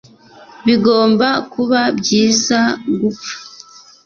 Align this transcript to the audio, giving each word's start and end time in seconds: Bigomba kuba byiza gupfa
Bigomba 0.65 1.27
kuba 1.51 1.79
byiza 1.99 2.59
gupfa 2.99 3.33